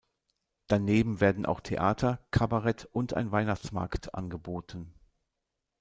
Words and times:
Daneben 0.65 1.19
werden 1.21 1.45
auch 1.45 1.59
Theater, 1.59 2.25
Kabarett 2.31 2.85
und 2.91 3.13
ein 3.13 3.31
Weihnachtsmarkt 3.31 4.15
angeboten. 4.15 4.95